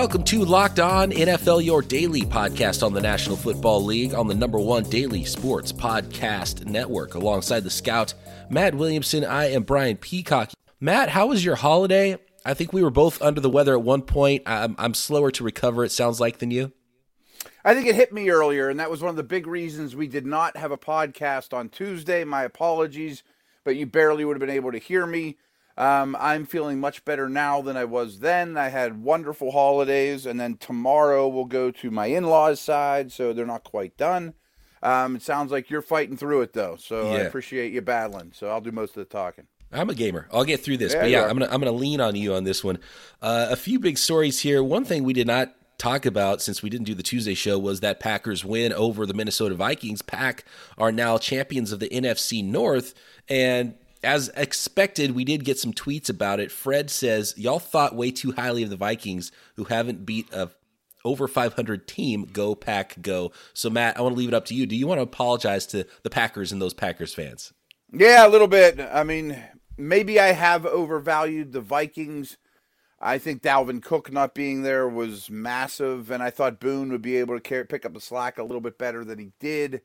[0.00, 4.34] Welcome to Locked On NFL, your daily podcast on the National Football League on the
[4.34, 7.12] number one daily sports podcast network.
[7.12, 8.14] Alongside the scout,
[8.48, 10.52] Matt Williamson, I am Brian Peacock.
[10.80, 12.16] Matt, how was your holiday?
[12.46, 14.44] I think we were both under the weather at one point.
[14.46, 16.72] I'm, I'm slower to recover, it sounds like, than you.
[17.62, 20.08] I think it hit me earlier, and that was one of the big reasons we
[20.08, 22.24] did not have a podcast on Tuesday.
[22.24, 23.22] My apologies,
[23.64, 25.36] but you barely would have been able to hear me.
[25.80, 28.58] Um, I'm feeling much better now than I was then.
[28.58, 33.32] I had wonderful holidays, and then tomorrow we'll go to my in laws' side, so
[33.32, 34.34] they're not quite done.
[34.82, 37.16] Um, it sounds like you're fighting through it though, so yeah.
[37.16, 38.32] I appreciate you battling.
[38.34, 39.46] So I'll do most of the talking.
[39.72, 40.28] I'm a gamer.
[40.30, 42.44] I'll get through this, yeah, but yeah, I'm gonna I'm gonna lean on you on
[42.44, 42.78] this one.
[43.22, 44.62] Uh, a few big stories here.
[44.62, 47.80] One thing we did not talk about since we didn't do the Tuesday show was
[47.80, 50.02] that Packers win over the Minnesota Vikings.
[50.02, 50.44] Pack
[50.76, 52.92] are now champions of the NFC North,
[53.30, 56.50] and as expected, we did get some tweets about it.
[56.50, 60.50] Fred says, Y'all thought way too highly of the Vikings, who haven't beat a
[61.04, 62.28] over 500 team.
[62.32, 63.32] Go, Pack, go.
[63.54, 64.66] So, Matt, I want to leave it up to you.
[64.66, 67.52] Do you want to apologize to the Packers and those Packers fans?
[67.92, 68.80] Yeah, a little bit.
[68.80, 69.42] I mean,
[69.76, 72.36] maybe I have overvalued the Vikings.
[73.00, 77.16] I think Dalvin Cook not being there was massive, and I thought Boone would be
[77.16, 79.80] able to pick up the slack a little bit better than he did.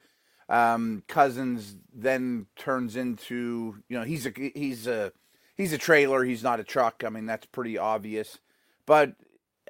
[0.47, 5.11] Um, Cousins then turns into you know he's a he's a
[5.55, 6.23] he's a trailer.
[6.23, 7.03] He's not a truck.
[7.05, 8.39] I mean that's pretty obvious.
[8.85, 9.13] But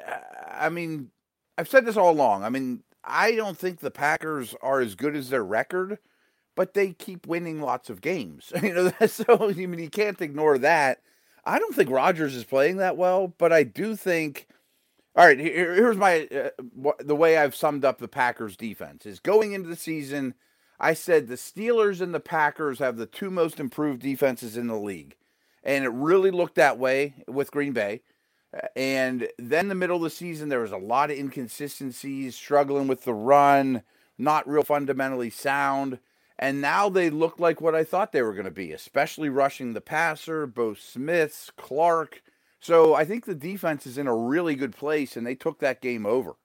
[0.06, 1.12] uh, I mean
[1.58, 2.44] I've said this all along.
[2.44, 6.00] I mean I don't think the Packers are as good as their record,
[6.56, 8.52] but they keep winning lots of games.
[8.62, 11.00] You know so I mean you can't ignore that.
[11.46, 14.48] I don't think Rodgers is playing that well, but I do think.
[15.18, 19.22] All right, here, here's my uh, the way I've summed up the Packers defense is
[19.22, 20.34] going into the season
[20.80, 24.78] I said the Steelers and the Packers have the two most improved defenses in the
[24.78, 25.16] league.
[25.64, 28.02] And it really looked that way with Green Bay.
[28.76, 33.03] And then the middle of the season, there was a lot of inconsistencies, struggling with
[33.03, 33.84] the run,
[34.18, 36.00] not real fundamentally sound.
[36.38, 39.74] And now they look like what I thought they were going to be, especially rushing
[39.74, 42.22] the passer, both Smiths, Clark.
[42.59, 45.81] So I think the defense is in a really good place, and they took that
[45.81, 46.36] game over.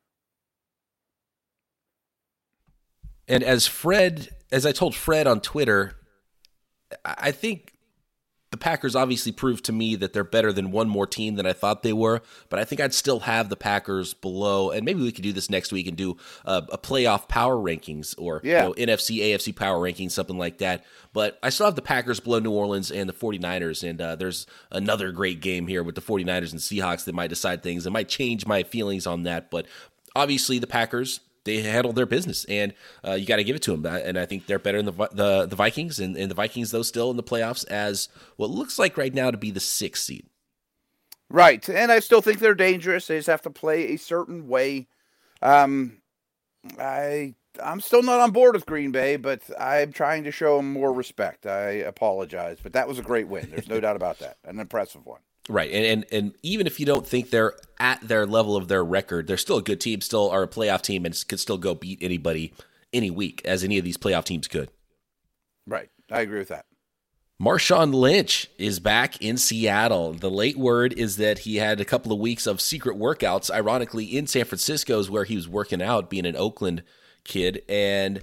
[3.30, 5.94] And as Fred, as I told Fred on Twitter,
[7.04, 7.72] I think
[8.50, 11.52] the Packers obviously proved to me that they're better than one more team than I
[11.52, 14.70] thought they were, but I think I'd still have the Packers below.
[14.70, 18.16] And maybe we could do this next week and do a, a playoff power rankings
[18.18, 18.66] or yeah.
[18.66, 20.84] you know, NFC, AFC power rankings, something like that.
[21.12, 23.88] But I still have the Packers below New Orleans and the 49ers.
[23.88, 27.62] And uh, there's another great game here with the 49ers and Seahawks that might decide
[27.62, 27.86] things.
[27.86, 29.52] It might change my feelings on that.
[29.52, 29.66] But
[30.16, 31.20] obviously, the Packers
[31.56, 32.72] they handled their business, and
[33.06, 33.86] uh, you got to give it to them.
[33.86, 36.82] And I think they're better than the the, the Vikings, and, and the Vikings though
[36.82, 40.26] still in the playoffs as what looks like right now to be the sixth seed.
[41.28, 43.06] Right, and I still think they're dangerous.
[43.06, 44.88] They just have to play a certain way.
[45.42, 45.98] Um,
[46.78, 50.72] I I'm still not on board with Green Bay, but I'm trying to show them
[50.72, 51.46] more respect.
[51.46, 53.50] I apologize, but that was a great win.
[53.50, 54.38] There's no doubt about that.
[54.44, 55.20] An impressive one.
[55.50, 58.84] Right, and, and and even if you don't think they're at their level of their
[58.84, 61.74] record, they're still a good team, still are a playoff team, and could still go
[61.74, 62.54] beat anybody
[62.92, 64.70] any week, as any of these playoff teams could.
[65.66, 66.66] Right, I agree with that.
[67.42, 70.12] Marshawn Lynch is back in Seattle.
[70.12, 74.04] The late word is that he had a couple of weeks of secret workouts, ironically
[74.04, 76.84] in San Francisco, is where he was working out, being an Oakland
[77.24, 78.22] kid, and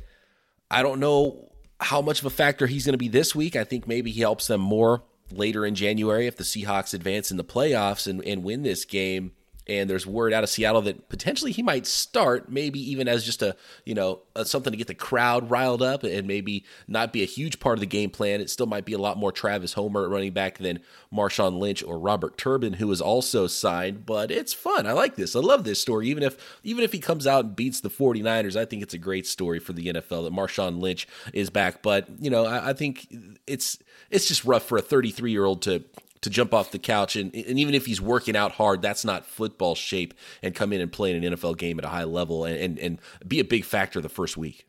[0.71, 1.51] I don't know
[1.81, 3.57] how much of a factor he's going to be this week.
[3.57, 7.37] I think maybe he helps them more later in January if the Seahawks advance in
[7.37, 9.31] the playoffs and, and win this game
[9.67, 13.41] and there's word out of Seattle that potentially he might start, maybe even as just
[13.41, 13.55] a
[13.85, 17.25] you know a, something to get the crowd riled up, and maybe not be a
[17.25, 18.41] huge part of the game plan.
[18.41, 20.79] It still might be a lot more Travis Homer running back than
[21.13, 24.05] Marshawn Lynch or Robert Turbin, who is also signed.
[24.05, 24.87] But it's fun.
[24.87, 25.35] I like this.
[25.35, 26.07] I love this story.
[26.07, 28.99] Even if even if he comes out and beats the 49ers, I think it's a
[28.99, 31.81] great story for the NFL that Marshawn Lynch is back.
[31.81, 33.07] But you know, I, I think
[33.45, 33.77] it's
[34.09, 35.83] it's just rough for a 33 year old to
[36.21, 37.15] to jump off the couch.
[37.15, 40.81] And, and even if he's working out hard that's not football shape and come in
[40.81, 43.43] and play in an nfl game at a high level and, and, and be a
[43.43, 44.65] big factor the first week.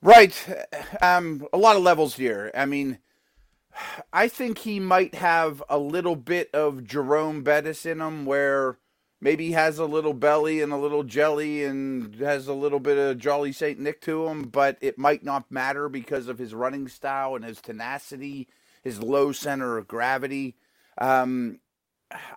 [0.00, 0.34] Right.
[1.02, 2.50] Um, a lot of levels here.
[2.54, 2.98] I mean
[4.12, 8.78] i think he might have a little bit of jerome bettis in him where
[9.20, 12.98] maybe he has a little belly and a little jelly and has a little bit
[12.98, 16.88] of jolly saint nick to him but it might not matter because of his running
[16.88, 18.48] style and his tenacity
[18.82, 20.56] his low center of gravity.
[20.98, 21.60] Um,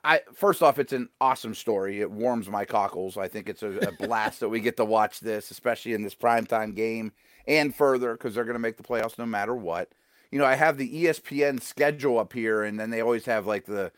[0.04, 2.02] I first off, it's an awesome story.
[2.02, 3.18] It warms my cockles.
[3.18, 6.16] I think it's a, a blast that we get to watch this, especially in this
[6.16, 7.14] primetime game
[7.48, 9.90] and further because they're going to make the playoffs no matter what.
[10.30, 13.66] You know, I have the ESPN schedule up here, and then they always have like
[13.66, 13.92] the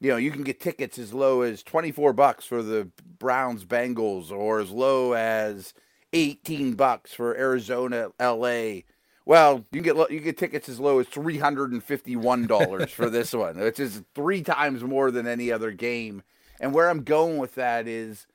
[0.00, 2.88] you know, you can get tickets as low as 24 bucks for the
[3.18, 5.74] Browns Bengals or as low as
[6.12, 8.80] 18 bucks for Arizona LA.
[9.26, 13.78] Well, you can get you get tickets as low as $351 for this one, which
[13.78, 16.22] is 3 times more than any other game.
[16.58, 18.26] And where I'm going with that is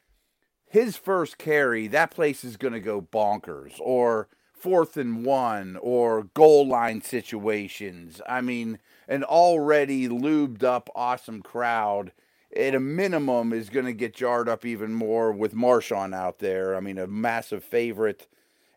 [0.67, 6.23] his first carry, that place is going to go bonkers or fourth and one or
[6.33, 8.21] goal line situations.
[8.27, 12.13] I mean, an already lubed up, awesome crowd
[12.55, 16.75] at a minimum is going to get jarred up even more with Marshawn out there.
[16.75, 18.27] I mean, a massive favorite.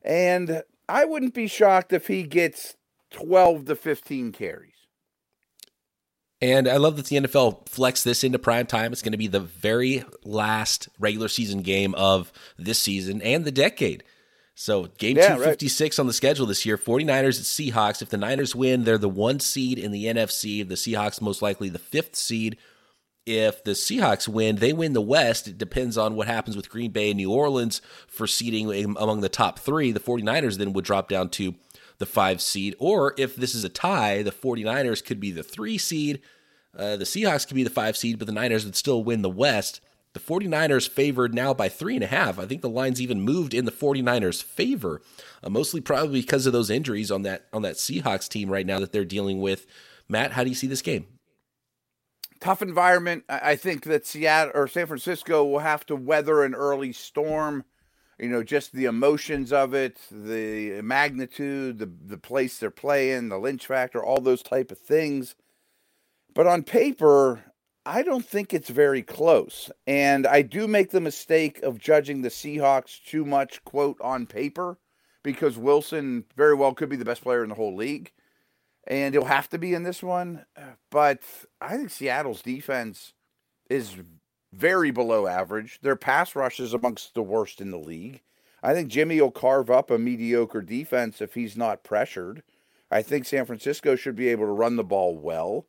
[0.02, 2.76] And I wouldn't be shocked if he gets
[3.10, 4.72] 12 to 15 carries.
[6.40, 8.92] And I love that the NFL flexed this into prime time.
[8.92, 13.50] It's going to be the very last regular season game of this season and the
[13.50, 14.04] decade.
[14.54, 16.02] So, game yeah, 256 right.
[16.02, 18.02] on the schedule this year 49ers at Seahawks.
[18.02, 20.66] If the Niners win, they're the one seed in the NFC.
[20.66, 22.56] The Seahawks, most likely the fifth seed.
[23.28, 25.46] If the Seahawks win, they win the West.
[25.46, 29.28] It depends on what happens with Green Bay and New Orleans for seeding among the
[29.28, 29.92] top three.
[29.92, 31.54] The 49ers then would drop down to
[31.98, 32.74] the five seed.
[32.78, 36.22] Or if this is a tie, the 49ers could be the three seed.
[36.74, 39.28] Uh, the Seahawks could be the five seed, but the Niners would still win the
[39.28, 39.82] West.
[40.14, 42.38] The 49ers favored now by three and a half.
[42.38, 45.02] I think the line's even moved in the 49ers' favor,
[45.42, 48.80] uh, mostly probably because of those injuries on that on that Seahawks team right now
[48.80, 49.66] that they're dealing with.
[50.08, 51.06] Matt, how do you see this game?
[52.40, 53.24] Tough environment.
[53.28, 57.64] I think that Seattle or San Francisco will have to weather an early storm.
[58.18, 63.38] You know, just the emotions of it, the magnitude, the the place they're playing, the
[63.38, 65.36] lynch factor, all those type of things.
[66.34, 67.44] But on paper,
[67.86, 69.70] I don't think it's very close.
[69.86, 74.78] And I do make the mistake of judging the Seahawks too much, quote, on paper,
[75.22, 78.12] because Wilson very well could be the best player in the whole league.
[78.88, 80.46] And he'll have to be in this one.
[80.56, 81.20] Uh, but
[81.60, 83.12] I think Seattle's defense
[83.68, 83.96] is
[84.52, 85.78] very below average.
[85.82, 88.22] Their pass rush is amongst the worst in the league.
[88.62, 92.42] I think Jimmy will carve up a mediocre defense if he's not pressured.
[92.90, 95.66] I think San Francisco should be able to run the ball well.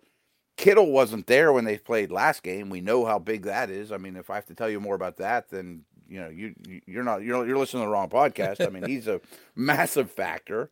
[0.57, 2.69] Kittle wasn't there when they played last game.
[2.69, 3.91] We know how big that is.
[3.91, 6.53] I mean, if I have to tell you more about that, then you know you
[6.85, 8.65] you're not you're you're listening to the wrong podcast.
[8.65, 9.21] I mean, he's a
[9.55, 10.69] massive factor,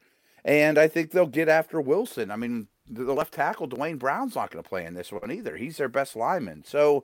[0.47, 2.31] and I think they'll get after Wilson.
[2.31, 5.57] I mean, the left tackle Duane Brown's not going to play in this one either.
[5.57, 7.03] He's their best lineman, so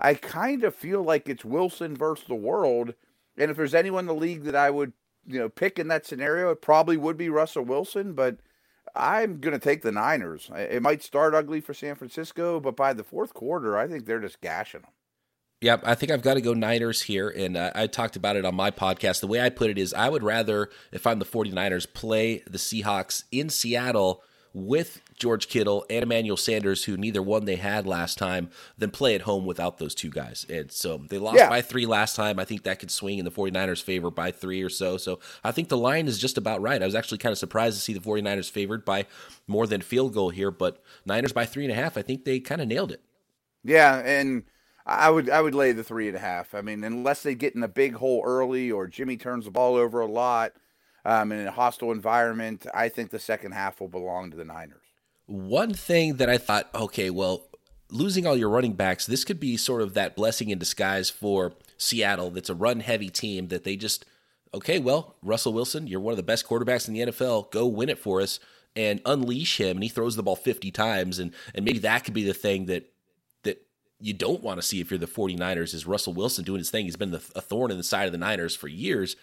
[0.00, 2.94] I kind of feel like it's Wilson versus the world.
[3.36, 4.94] And if there's anyone in the league that I would
[5.26, 8.38] you know pick in that scenario, it probably would be Russell Wilson, but
[8.96, 10.50] I'm going to take the Niners.
[10.56, 14.18] It might start ugly for San Francisco, but by the fourth quarter, I think they're
[14.18, 14.90] just gashing them.
[15.60, 17.28] Yep, I think I've got to go Niners here.
[17.28, 19.20] And uh, I talked about it on my podcast.
[19.20, 22.58] The way I put it is I would rather, if I'm the 49ers, play the
[22.58, 24.22] Seahawks in Seattle
[24.54, 29.14] with George Kittle and Emmanuel Sanders, who neither one they had last time, than play
[29.14, 30.46] at home without those two guys.
[30.48, 31.48] And so they lost yeah.
[31.48, 32.38] by three last time.
[32.38, 34.96] I think that could swing in the 49ers' favor by three or so.
[34.96, 36.80] So I think the line is just about right.
[36.80, 39.06] I was actually kind of surprised to see the 49ers favored by
[39.46, 42.38] more than field goal here, but Niners by three and a half, I think they
[42.38, 43.02] kind of nailed it.
[43.64, 44.44] Yeah, and
[44.88, 46.54] I would I would lay the three and a half.
[46.54, 49.76] I mean, unless they get in a big hole early or Jimmy turns the ball
[49.76, 50.52] over a lot–
[51.08, 52.66] um, in a hostile environment.
[52.74, 54.84] I think the second half will belong to the Niners.
[55.26, 57.48] One thing that I thought, okay, well,
[57.90, 61.54] losing all your running backs, this could be sort of that blessing in disguise for
[61.78, 62.30] Seattle.
[62.30, 64.04] That's a run heavy team that they just,
[64.52, 67.50] okay, well, Russell Wilson, you're one of the best quarterbacks in the NFL.
[67.50, 68.38] Go win it for us
[68.76, 69.78] and unleash him.
[69.78, 71.18] And he throws the ball 50 times.
[71.18, 72.97] And, and maybe that could be the thing that, that
[74.00, 76.84] you don't want to see if you're the 49ers is Russell Wilson doing his thing.
[76.84, 79.16] He's been the, a thorn in the side of the Niners for years.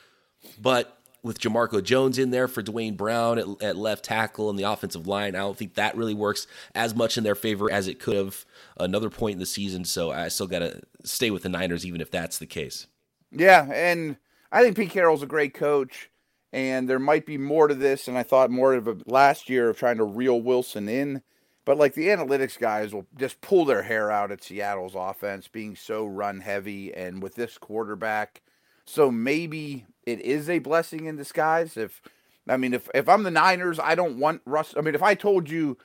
[0.60, 4.64] But with Jamarco Jones in there for Duane Brown at, at, left tackle and the
[4.64, 5.36] offensive line.
[5.36, 8.46] I don't think that really works as much in their favor as it could have
[8.78, 9.86] another point in the season.
[9.86, 12.86] So I still got to stay with the Niners, even if that's the case.
[13.32, 14.18] Yeah, and
[14.52, 16.12] I think Pete Carroll's a great coach,
[16.54, 18.08] and there might be more to this.
[18.08, 21.24] And I thought more of a last year of trying to reel Wilson in.
[21.66, 25.76] But like the analytics guys will just pull their hair out at Seattle's offense being
[25.76, 28.42] so run heavy, and with this quarterback.
[28.86, 31.76] So maybe it is a blessing in disguise.
[31.76, 32.02] If
[32.48, 34.76] I mean, if if I'm the Niners, I don't want Russ.
[34.78, 35.78] I mean, if I told you,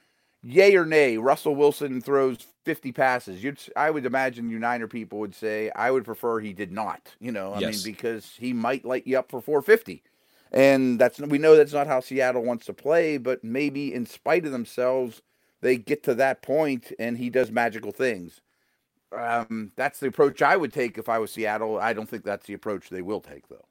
[0.43, 5.19] yay or nay, Russell Wilson throws 50 passes, you'd I would imagine you Niner people
[5.21, 7.15] would say I would prefer he did not.
[7.19, 7.85] You know, I yes.
[7.85, 10.03] mean, because he might light you up for 450.
[10.53, 14.45] And that's we know that's not how Seattle wants to play, but maybe in spite
[14.45, 15.23] of themselves,
[15.61, 18.41] they get to that point and he does magical things.
[19.17, 21.79] Um, that's the approach I would take if I was Seattle.
[21.79, 23.67] I don't think that's the approach they will take, though.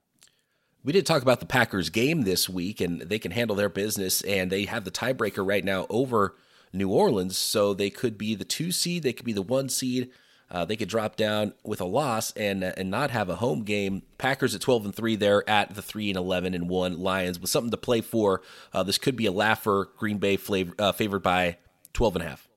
[0.83, 4.21] We did talk about the Packers game this week, and they can handle their business,
[4.21, 6.35] and they have the tiebreaker right now over
[6.71, 7.37] New Orleans.
[7.37, 10.11] So they could be the two seed, they could be the one seed.
[10.51, 13.63] Uh, they could drop down with a loss and uh, and not have a home
[13.63, 14.01] game.
[14.17, 16.99] Packers at twelve and three, they're at the three and eleven and one.
[16.99, 18.41] Lions with something to play for.
[18.73, 19.89] Uh, this could be a laugher.
[19.97, 21.57] Green Bay flavor, uh, favored by
[21.93, 22.47] 12 and a half.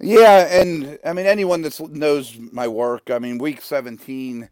[0.00, 4.48] Yeah, and I mean anyone that knows my work, I mean week 17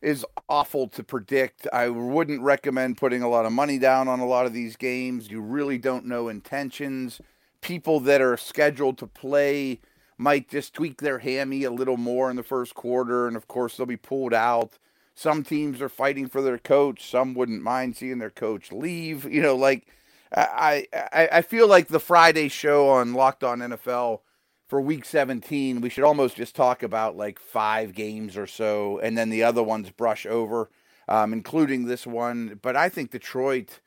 [0.00, 1.66] is awful to predict.
[1.72, 5.30] I wouldn't recommend putting a lot of money down on a lot of these games.
[5.30, 7.20] You really don't know intentions.
[7.60, 9.80] People that are scheduled to play
[10.18, 13.76] might just tweak their hammy a little more in the first quarter, and of course
[13.76, 14.78] they'll be pulled out.
[15.14, 17.10] Some teams are fighting for their coach.
[17.10, 19.24] Some wouldn't mind seeing their coach leave.
[19.24, 19.88] You know, like
[20.34, 24.20] I I, feel like the Friday show on Locked On NFL
[24.66, 29.16] for week 17, we should almost just talk about like five games or so, and
[29.16, 30.70] then the other ones brush over,
[31.08, 32.58] um, including this one.
[32.60, 33.80] But I think Detroit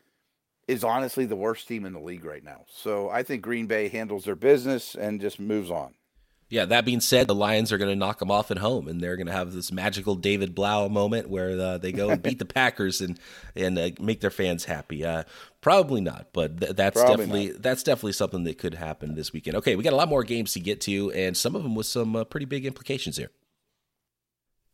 [0.68, 2.64] is honestly the worst team in the league right now.
[2.68, 5.96] So I think Green Bay handles their business and just moves on.
[6.50, 9.00] Yeah, that being said, the Lions are going to knock them off at home, and
[9.00, 12.40] they're going to have this magical David Blaine moment where uh, they go and beat
[12.40, 13.20] the Packers and
[13.56, 15.06] and uh, make their fans happy.
[15.06, 15.24] Uh,
[15.62, 17.62] probably not, but th- that's probably definitely not.
[17.62, 19.58] that's definitely something that could happen this weekend.
[19.58, 21.86] Okay, we got a lot more games to get to, and some of them with
[21.86, 23.30] some uh, pretty big implications here.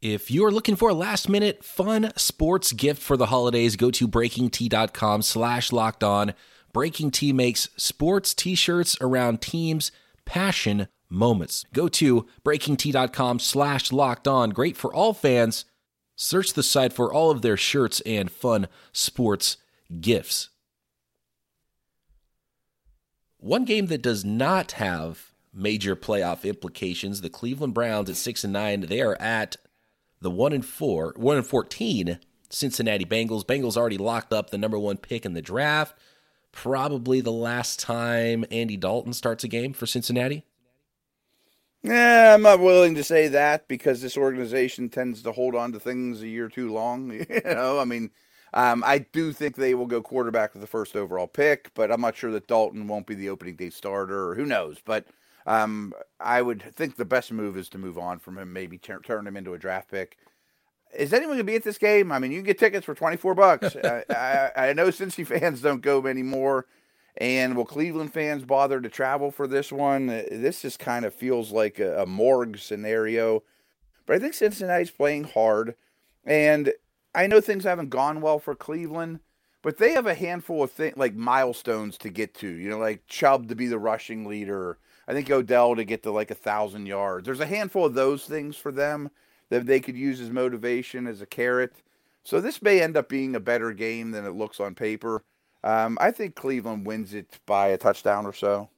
[0.01, 4.08] If you're looking for a last minute fun sports gift for the holidays, go to
[4.08, 6.34] breakingt.com slash locked on.
[6.72, 9.91] Breaking T makes sports t-shirts around teams,
[10.25, 11.66] passion, moments.
[11.74, 14.52] Go to breakingt.com slash locked on.
[14.52, 15.66] Great for all fans.
[16.16, 19.58] Search the site for all of their shirts and fun sports
[20.00, 20.50] gifts.
[23.38, 28.54] One game that does not have major playoff implications, the Cleveland Browns at 6 and
[28.54, 29.56] 9, they are at
[30.22, 32.20] the 1 and 4, 1 and 14
[32.50, 33.46] Cincinnati Bengals.
[33.46, 35.98] Bengals already locked up the number 1 pick in the draft.
[36.52, 40.46] Probably the last time Andy Dalton starts a game for Cincinnati.
[41.86, 45.80] Yeah, I'm not willing to say that because this organization tends to hold on to
[45.80, 47.12] things a year too long.
[47.30, 48.10] you know, I mean,
[48.54, 52.01] um, I do think they will go quarterback with the first overall pick, but I'm
[52.01, 54.80] not sure that Dalton won't be the opening day starter, or who knows.
[54.84, 55.06] But
[55.46, 59.01] um, I would think the best move is to move on from him, maybe turn,
[59.04, 60.18] turn him into a draft pick.
[60.98, 62.12] Is anyone going to be at this game?
[62.12, 63.75] I mean, you can get tickets for 24 bucks.
[63.84, 66.65] I, I, I know Cincy fans don't go anymore.
[67.18, 70.10] And will Cleveland fans bother to travel for this one?
[70.10, 73.44] Uh, this just kind of feels like a, a morgue scenario.
[74.06, 75.76] But I think Cincinnati's playing hard.
[76.26, 76.74] And
[77.14, 79.20] I know things haven't gone well for Cleveland,
[79.62, 82.48] but they have a handful of things like milestones to get to.
[82.50, 84.78] You know, like Chubb to be the rushing leader.
[85.08, 87.26] I think Odell to get to like a thousand yards.
[87.26, 89.12] There's a handful of those things for them
[89.50, 91.74] that they could use as motivation, as a carrot.
[92.24, 95.24] So this may end up being a better game than it looks on paper.
[95.66, 98.70] Um, I think Cleveland wins it by a touchdown or so.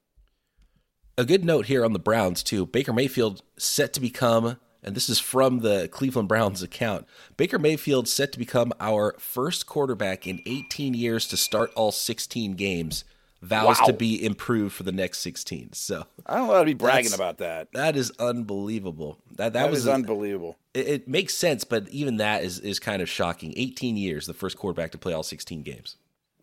[1.18, 2.64] A good note here on the Browns, too.
[2.64, 8.08] Baker Mayfield set to become, and this is from the Cleveland Browns account Baker Mayfield
[8.08, 13.04] set to become our first quarterback in 18 years to start all 16 games.
[13.40, 13.86] Vows wow.
[13.86, 15.72] to be improved for the next 16.
[15.72, 17.68] So I don't want to be bragging about that.
[17.72, 19.18] That is unbelievable.
[19.36, 20.56] That that, that was a, unbelievable.
[20.74, 23.54] It, it makes sense, but even that is is kind of shocking.
[23.56, 25.96] 18 years, the first quarterback to play all 16 games.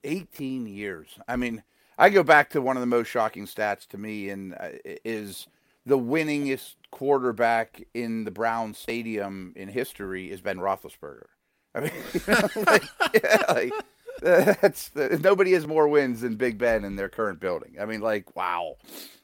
[0.05, 1.19] 18 years.
[1.27, 1.63] I mean,
[1.97, 4.69] I go back to one of the most shocking stats to me, and uh,
[5.03, 5.47] is
[5.85, 11.27] the winningest quarterback in the Brown Stadium in history is Ben Roethlisberger.
[11.73, 11.91] I mean,
[12.65, 12.83] like,
[13.13, 13.73] yeah, like
[14.21, 17.75] that's nobody has more wins than Big Ben in their current building.
[17.79, 18.77] I mean, like, wow.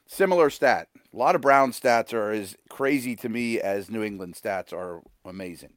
[0.06, 0.88] Similar stat.
[1.12, 5.00] A lot of Brown stats are as crazy to me as New England stats are
[5.24, 5.72] amazing.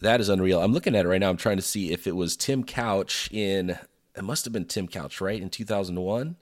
[0.00, 0.62] That is unreal.
[0.62, 1.28] I'm looking at it right now.
[1.28, 3.78] I'm trying to see if it was Tim Couch in
[4.16, 5.40] it must have been Tim Couch, right?
[5.40, 6.36] In 2001?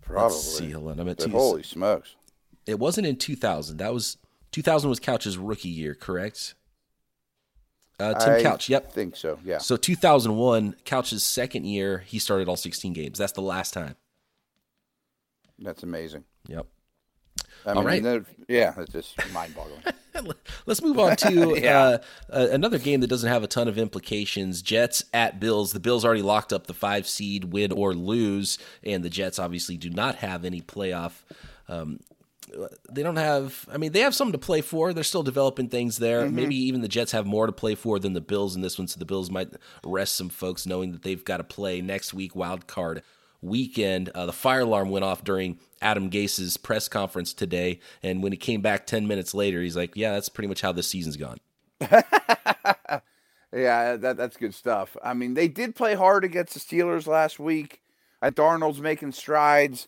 [0.00, 0.34] Probably.
[0.34, 0.98] Let's see, hold.
[0.98, 2.16] I'm at two, holy smokes.
[2.66, 3.76] It wasn't in 2000.
[3.76, 4.16] That was
[4.52, 6.54] 2000 was Couch's rookie year, correct?
[8.00, 8.92] Uh, Tim I Couch, yep.
[8.92, 9.58] think so, yeah.
[9.58, 13.18] So 2001, Couch's second year, he started all 16 games.
[13.18, 13.96] That's the last time.
[15.58, 16.24] That's amazing.
[16.46, 16.66] Yep.
[17.66, 18.24] I mean, All right.
[18.46, 19.82] Yeah, it's just mind boggling.
[20.66, 21.80] Let's move on to yeah.
[21.80, 21.98] uh,
[22.32, 24.62] uh, another game that doesn't have a ton of implications.
[24.62, 25.72] Jets at Bills.
[25.72, 29.76] The Bills already locked up the five seed, win or lose, and the Jets obviously
[29.76, 31.22] do not have any playoff.
[31.68, 32.00] Um,
[32.90, 33.68] they don't have.
[33.70, 34.92] I mean, they have something to play for.
[34.92, 36.22] They're still developing things there.
[36.22, 36.34] Mm-hmm.
[36.34, 38.88] Maybe even the Jets have more to play for than the Bills in this one.
[38.88, 39.50] So the Bills might
[39.84, 43.02] rest some folks, knowing that they've got to play next week wild card
[43.42, 44.08] weekend.
[44.10, 48.38] Uh, the fire alarm went off during Adam Gase's press conference today, and when he
[48.38, 51.38] came back ten minutes later, he's like, "Yeah, that's pretty much how this season's gone."
[53.52, 54.96] yeah, that that's good stuff.
[55.02, 57.80] I mean, they did play hard against the Steelers last week.
[58.20, 59.86] Uh, Darnold's making strides.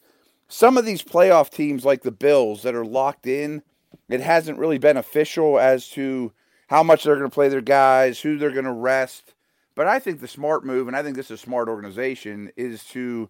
[0.49, 3.63] some of these playoff teams, like the Bills, that are locked in,
[4.09, 6.33] it hasn't really been official as to
[6.69, 9.35] how much they're going to play their guys, who they're going to rest.
[9.75, 12.85] But I think the smart move, and I think this is a smart organization, is
[12.87, 13.29] to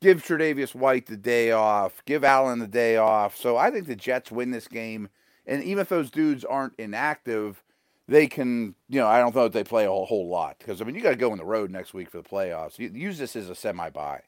[0.00, 3.36] give Tre'Davious White the day off, give Allen the day off.
[3.36, 5.08] So I think the Jets win this game.
[5.46, 7.62] And even if those dudes aren't inactive,
[8.08, 10.56] they can, you know, I don't know if they play a whole, whole lot.
[10.58, 12.78] Because, I mean, you got to go on the road next week for the playoffs.
[12.78, 14.22] Use this as a semi bye.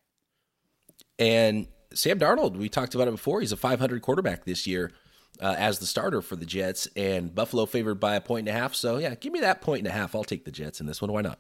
[1.19, 3.41] And Sam Darnold, we talked about it before.
[3.41, 4.93] He's a 500 quarterback this year
[5.41, 8.61] uh, as the starter for the Jets, and Buffalo favored by a point and a
[8.61, 8.75] half.
[8.75, 10.15] So, yeah, give me that point and a half.
[10.15, 11.13] I'll take the Jets in this one.
[11.13, 11.39] Why not?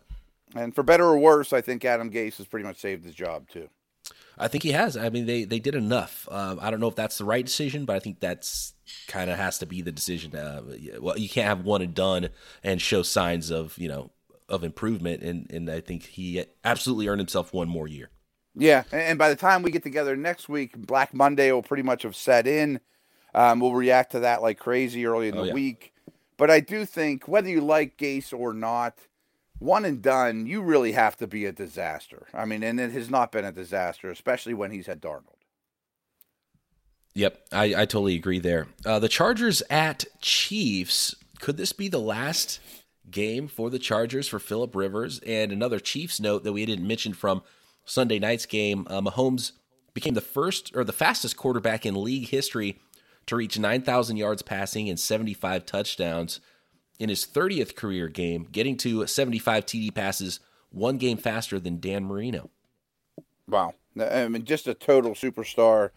[0.54, 3.48] And for better or worse, I think Adam Gase has pretty much saved his job,
[3.48, 3.68] too.
[4.38, 4.96] I think he has.
[4.96, 6.28] I mean, they they did enough.
[6.30, 8.72] Uh, I don't know if that's the right decision, but I think that's
[9.08, 10.34] kind of has to be the decision.
[10.34, 10.62] Uh,
[11.00, 12.28] well, you can't have one and done
[12.62, 14.10] and show signs of you know
[14.48, 18.10] of improvement, and and I think he absolutely earned himself one more year.
[18.54, 22.02] Yeah, and by the time we get together next week, Black Monday will pretty much
[22.02, 22.80] have set in.
[23.34, 25.54] Um, we'll react to that like crazy early in oh, the yeah.
[25.54, 25.92] week.
[26.36, 28.98] But I do think whether you like Gase or not,
[29.62, 32.26] one and done, you really have to be a disaster.
[32.34, 35.36] I mean, and it has not been a disaster, especially when he's had Darnold.
[37.14, 38.68] Yep, I, I totally agree there.
[38.84, 41.14] Uh, the Chargers at Chiefs.
[41.40, 42.60] Could this be the last
[43.10, 45.20] game for the Chargers for Philip Rivers?
[45.26, 47.42] And another Chiefs note that we didn't mention from
[47.84, 49.52] Sunday night's game: uh, Mahomes
[49.92, 52.78] became the first or the fastest quarterback in league history
[53.26, 56.40] to reach 9,000 yards passing and 75 touchdowns
[57.02, 60.38] in his 30th career game, getting to 75 TD passes
[60.70, 62.48] one game faster than Dan Marino.
[63.48, 63.74] Wow.
[64.00, 65.90] I mean, just a total superstar.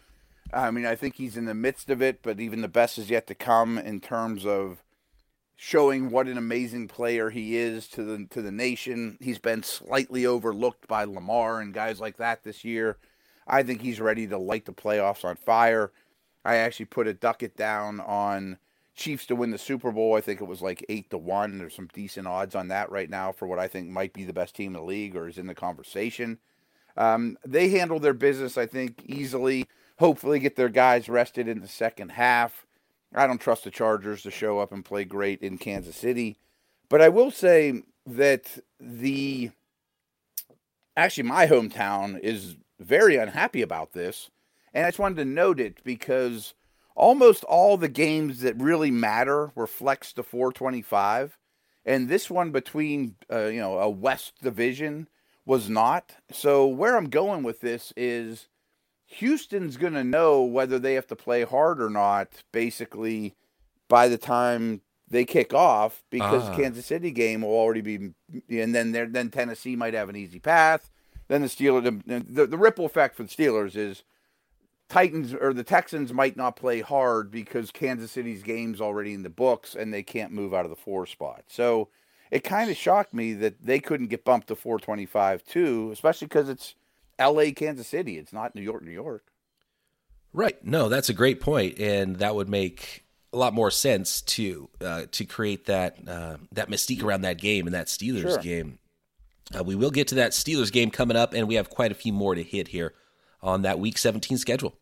[0.52, 3.08] I mean, I think he's in the midst of it, but even the best is
[3.08, 4.82] yet to come in terms of
[5.54, 9.16] showing what an amazing player he is to the to the nation.
[9.20, 12.98] He's been slightly overlooked by Lamar and guys like that this year.
[13.46, 15.92] I think he's ready to light the playoffs on fire.
[16.44, 18.58] I actually put a ducket down on
[18.96, 20.16] Chiefs to win the Super Bowl.
[20.16, 21.58] I think it was like eight to one.
[21.58, 24.32] There's some decent odds on that right now for what I think might be the
[24.32, 26.38] best team in the league or is in the conversation.
[26.96, 29.66] Um, they handle their business, I think, easily.
[29.98, 32.66] Hopefully, get their guys rested in the second half.
[33.14, 36.38] I don't trust the Chargers to show up and play great in Kansas City,
[36.88, 39.50] but I will say that the
[40.96, 44.30] actually my hometown is very unhappy about this,
[44.74, 46.54] and I just wanted to note it because
[46.96, 51.38] almost all the games that really matter were flexed to 425
[51.84, 55.06] and this one between uh, you know a west division
[55.44, 58.48] was not so where i'm going with this is
[59.20, 63.36] houston's going to know whether they have to play hard or not basically
[63.88, 66.56] by the time they kick off because ah.
[66.56, 68.10] kansas city game will already be
[68.50, 70.90] and then then tennessee might have an easy path
[71.28, 74.02] then the steelers the, the, the ripple effect for the steelers is
[74.88, 79.30] Titans or the Texans might not play hard because Kansas City's game's already in the
[79.30, 81.44] books and they can't move out of the four spot.
[81.48, 81.88] So
[82.30, 86.48] it kind of shocked me that they couldn't get bumped to 425 too, especially because
[86.48, 86.74] it's
[87.18, 87.52] L.A.
[87.52, 88.18] Kansas City.
[88.18, 89.24] It's not New York, New York.
[90.32, 90.62] Right.
[90.64, 95.04] No, that's a great point, and that would make a lot more sense to uh,
[95.12, 98.38] to create that uh, that mystique around that game and that Steelers sure.
[98.38, 98.78] game.
[99.56, 101.94] Uh, we will get to that Steelers game coming up, and we have quite a
[101.94, 102.92] few more to hit here
[103.42, 104.76] on that Week 17 schedule.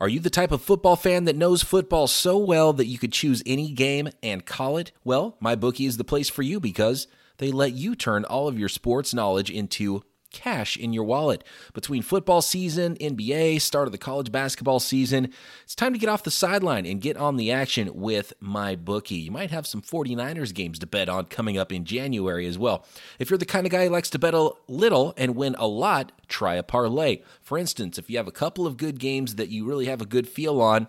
[0.00, 3.12] Are you the type of football fan that knows football so well that you could
[3.12, 4.92] choose any game and call it?
[5.02, 8.68] Well, MyBookie is the place for you because they let you turn all of your
[8.68, 11.44] sports knowledge into cash in your wallet.
[11.72, 15.32] Between football season, NBA, start of the college basketball season,
[15.64, 19.24] it's time to get off the sideline and get on the action with MyBookie.
[19.24, 22.84] You might have some 49ers games to bet on coming up in January as well.
[23.18, 25.66] If you're the kind of guy who likes to bet a little and win a
[25.66, 27.22] lot, try a parlay.
[27.40, 30.06] For instance, if you have a couple of good games that you really have a
[30.06, 30.88] good feel on,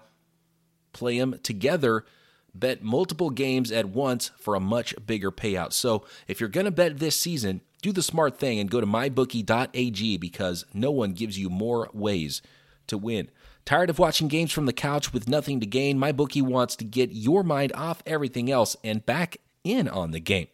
[0.93, 2.05] play them together
[2.53, 5.73] bet multiple games at once for a much bigger payout.
[5.73, 8.87] So, if you're going to bet this season, do the smart thing and go to
[8.87, 12.41] mybookie.ag because no one gives you more ways
[12.87, 13.29] to win.
[13.65, 15.99] Tired of watching games from the couch with nothing to gain?
[15.99, 20.47] MyBookie wants to get your mind off everything else and back in on the game.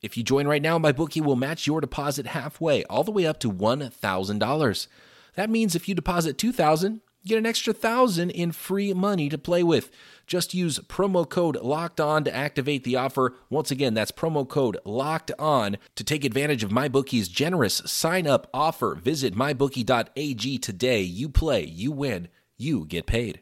[0.00, 3.38] If you join right now, MyBookie will match your deposit halfway, all the way up
[3.40, 4.86] to $1,000.
[5.34, 9.62] That means if you deposit 2000 Get an extra thousand in free money to play
[9.62, 9.90] with.
[10.26, 13.34] Just use promo code locked on to activate the offer.
[13.48, 18.48] Once again, that's promo code locked on to take advantage of MyBookie's generous sign up
[18.52, 18.96] offer.
[18.96, 21.02] Visit mybookie.ag today.
[21.02, 23.40] You play, you win, you get paid.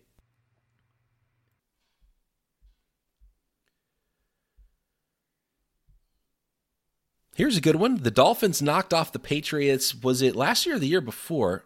[7.35, 8.03] Here's a good one.
[8.03, 9.95] The Dolphins knocked off the Patriots.
[9.95, 11.65] Was it last year or the year before?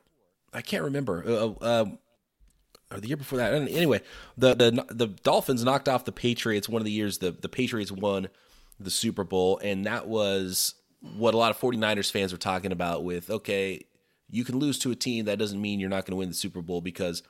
[0.53, 1.25] I can't remember.
[1.27, 1.85] Uh, uh,
[2.95, 3.53] or the year before that.
[3.53, 4.01] Anyway,
[4.39, 6.69] the the the Dolphins knocked off the Patriots.
[6.69, 8.29] One of the years the the Patriots won
[8.79, 10.75] the Super Bowl, and that was
[11.17, 13.05] what a lot of 49ers fans were talking about.
[13.05, 13.85] With okay,
[14.31, 16.35] you can lose to a team that doesn't mean you're not going to win the
[16.35, 17.23] Super Bowl because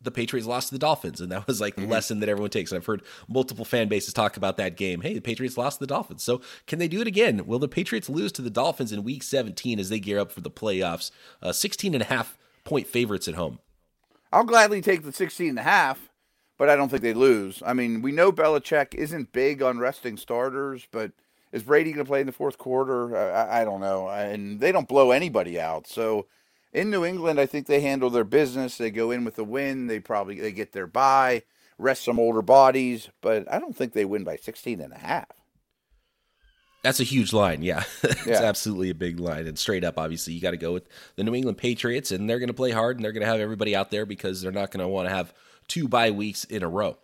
[0.00, 1.92] the Patriots lost to the Dolphins, and that was like the mm-hmm.
[1.92, 2.70] lesson that everyone takes.
[2.70, 5.00] And I've heard multiple fan bases talk about that game.
[5.00, 7.46] Hey, the Patriots lost to the Dolphins, so can they do it again?
[7.46, 10.40] Will the Patriots lose to the Dolphins in Week 17 as they gear up for
[10.40, 11.10] the playoffs?
[11.42, 13.58] Uh, 16 and a half point favorites at home.
[14.36, 16.10] I'll gladly take the 16 and a half,
[16.58, 17.62] but I don't think they lose.
[17.64, 21.12] I mean, we know Belichick isn't big on resting starters, but
[21.52, 23.16] is Brady going to play in the fourth quarter?
[23.16, 24.10] I, I don't know.
[24.10, 26.26] And they don't blow anybody out, so
[26.70, 28.76] in New England, I think they handle their business.
[28.76, 29.86] They go in with a win.
[29.86, 31.44] They probably they get their bye,
[31.78, 35.45] rest some older bodies, but I don't think they win by 16 and a half.
[36.86, 37.62] That's a huge line.
[37.62, 37.84] Yeah.
[38.02, 38.42] it's yeah.
[38.42, 39.46] absolutely a big line.
[39.46, 42.38] And straight up, obviously, you got to go with the New England Patriots, and they're
[42.38, 44.70] going to play hard and they're going to have everybody out there because they're not
[44.70, 45.34] going to want to have
[45.68, 46.96] two bye weeks in a row.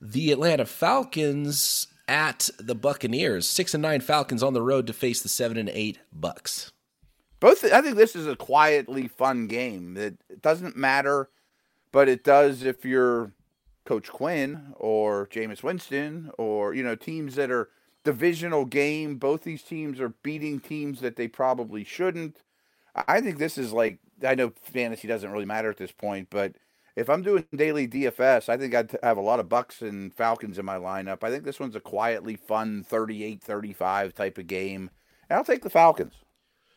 [0.00, 3.48] The Atlanta Falcons at the Buccaneers.
[3.48, 6.72] Six and nine Falcons on the road to face the seven and eight Bucks
[7.40, 9.96] both I think this is a quietly fun game.
[9.96, 11.28] It, doesn't matter,
[11.92, 13.32] but it does if you're
[13.84, 17.68] Coach Quinn or Jameis Winston or you know teams that are
[18.06, 19.16] divisional game.
[19.16, 22.42] Both these teams are beating teams that they probably shouldn't.
[22.94, 26.54] I think this is like I know fantasy doesn't really matter at this point, but
[26.94, 30.58] if I'm doing daily DFS, I think I'd have a lot of Bucks and Falcons
[30.58, 31.22] in my lineup.
[31.22, 34.88] I think this one's a quietly fun 38-35 type of game.
[35.28, 36.14] And I'll take the Falcons.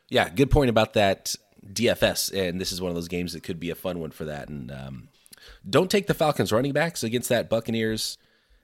[0.09, 3.59] Yeah, good point about that DFS, and this is one of those games that could
[3.59, 4.49] be a fun one for that.
[4.49, 5.09] And um,
[5.69, 8.17] don't take the Falcons running backs against that Buccaneers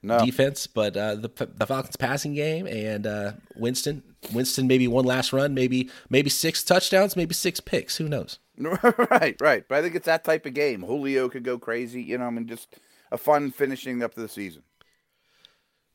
[0.06, 0.24] no.
[0.24, 5.32] defense, but uh, the the Falcons passing game and uh, Winston, Winston maybe one last
[5.32, 7.96] run, maybe maybe six touchdowns, maybe six picks.
[7.96, 8.38] Who knows?
[8.58, 9.64] right, right.
[9.68, 10.82] But I think it's that type of game.
[10.82, 12.02] Julio could go crazy.
[12.02, 12.76] You know, I mean, just
[13.10, 14.62] a fun finishing up the season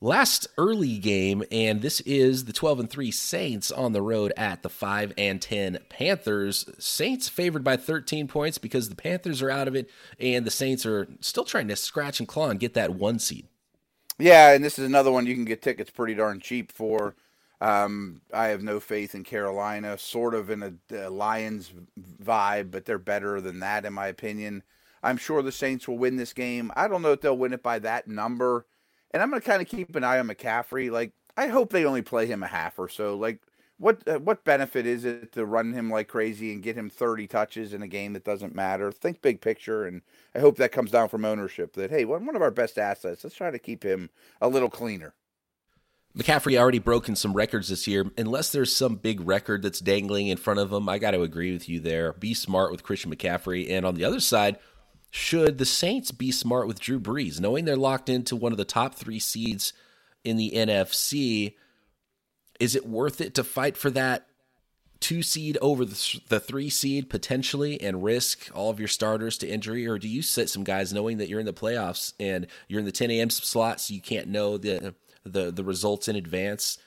[0.02, 4.64] last early game, and this is the 12 and 3 Saints on the road at
[4.64, 6.66] the 5 and 10 Panthers.
[6.80, 10.86] Saints favored by 13 points because the Panthers are out of it, and the Saints
[10.86, 13.48] are still trying to scratch and claw and get that one seed.
[14.22, 17.16] Yeah, and this is another one you can get tickets pretty darn cheap for.
[17.60, 21.74] Um, I have no faith in Carolina, sort of in a, a Lions
[22.24, 24.64] vibe, but they're better than that, in my opinion.
[25.02, 26.72] I'm sure the Saints will win this game.
[26.76, 28.68] I don't know if they'll win it by that number.
[29.12, 30.92] And I'm going to kind of keep an eye on McCaffrey.
[30.92, 33.18] Like, I hope they only play him a half or so.
[33.18, 33.40] Like,
[33.82, 37.26] what uh, what benefit is it to run him like crazy and get him 30
[37.26, 38.92] touches in a game that doesn't matter?
[38.92, 40.04] Think big picture, and
[40.36, 41.74] I hope that comes down from ownership.
[41.74, 43.24] That hey, one of our best assets.
[43.24, 45.16] Let's try to keep him a little cleaner.
[46.16, 48.12] McCaffrey already broken some records this year.
[48.18, 51.54] Unless there's some big record that's dangling in front of him, I got to agree
[51.54, 52.14] with you there.
[52.14, 54.60] Be smart with Christian McCaffrey, and on the other side,
[55.10, 58.66] should the Saints be smart with Drew Brees, knowing they're locked into one of the
[58.66, 59.74] top three seeds
[60.24, 61.56] in the NFC?
[62.62, 64.28] Is it worth it to fight for that
[65.02, 69.48] two seed over the, the three seed potentially and risk all of your starters to
[69.48, 69.88] injury?
[69.88, 72.86] Or do you sit some guys knowing that you're in the playoffs and you're in
[72.86, 73.30] the 10 a.m.
[73.30, 74.94] slot so you can't know the,
[75.26, 76.78] the, the results in advance?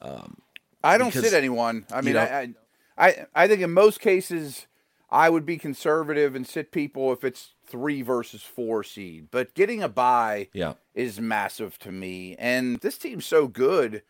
[0.00, 0.42] Um,
[0.84, 1.86] I don't because, sit anyone.
[1.90, 2.54] I mean, you know, I,
[2.98, 4.66] I, I think in most cases,
[5.10, 9.28] I would be conservative and sit people if it's three versus four seed.
[9.30, 10.74] But getting a bye yeah.
[10.94, 12.36] is massive to me.
[12.38, 14.02] And this team's so good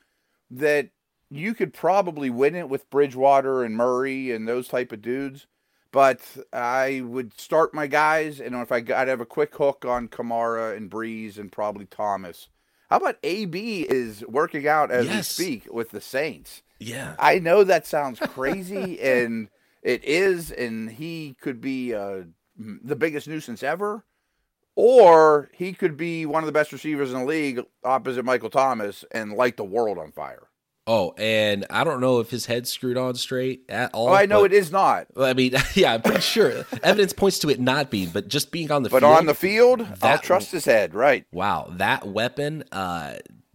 [0.51, 0.89] that
[1.33, 5.47] you could probably win it with Bridgewater and Murray and those type of dudes.
[5.91, 6.21] But
[6.53, 10.09] I would start my guys, and if I got to have a quick hook on
[10.09, 12.49] Kamara and Brees and probably Thomas.
[12.89, 15.39] How about AB is working out as yes.
[15.39, 16.63] we speak with the Saints?
[16.79, 19.49] Yeah, I know that sounds crazy, and
[19.83, 22.23] it is, and he could be uh,
[22.57, 24.05] the biggest nuisance ever,
[24.75, 29.05] or he could be one of the best receivers in the league opposite Michael Thomas
[29.11, 30.49] and light the world on fire.
[30.87, 34.09] Oh, and I don't know if his head's screwed on straight at all.
[34.09, 35.07] Oh, I know it is not.
[35.17, 38.73] I mean, yeah, I'm pretty sure evidence points to it not being, but just being
[38.73, 39.13] on the but field.
[39.13, 41.25] But on the field, that, I'll trust his head, right?
[41.33, 43.15] Wow, that weapon, uh,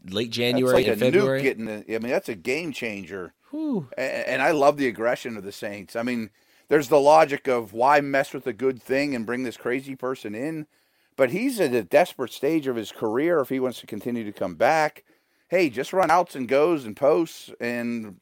[0.09, 1.41] late January like and February.
[1.41, 3.33] getting, a, I mean, that's a game changer.
[3.51, 5.95] And, and I love the aggression of the Saints.
[5.95, 6.29] I mean,
[6.69, 10.35] there's the logic of why mess with a good thing and bring this crazy person
[10.35, 10.67] in.
[11.15, 14.31] But he's at a desperate stage of his career if he wants to continue to
[14.31, 15.03] come back.
[15.47, 18.17] Hey, just run outs and goes and posts, and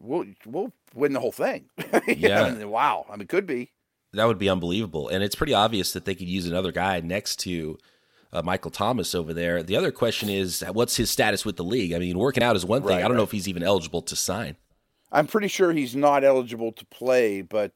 [0.00, 1.66] we'll we'll win the whole thing.
[2.08, 2.64] yeah.
[2.64, 3.06] Wow.
[3.10, 3.70] I mean, could be.
[4.12, 7.36] That would be unbelievable, and it's pretty obvious that they could use another guy next
[7.40, 7.78] to
[8.32, 9.62] uh, Michael Thomas over there.
[9.62, 11.92] The other question is, what's his status with the league?
[11.92, 12.90] I mean, working out is one thing.
[12.90, 13.16] Right, I don't right.
[13.18, 14.56] know if he's even eligible to sign.
[15.12, 17.72] I'm pretty sure he's not eligible to play, but